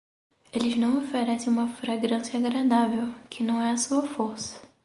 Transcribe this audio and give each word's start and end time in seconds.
Eles 0.51 0.75
não 0.77 0.97
oferecem 0.97 1.53
uma 1.53 1.67
fragrância 1.67 2.39
agradável, 2.39 3.13
que 3.29 3.43
não 3.43 3.61
é 3.61 3.69
a 3.69 3.77
sua 3.77 4.01
força. 4.01 4.59